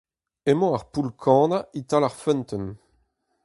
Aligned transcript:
Emañ 0.51 0.73
ar 0.77 0.85
poull-kannañ 0.91 1.65
e-tal 1.79 2.03
ar 2.07 2.15
feunteun. 2.21 2.65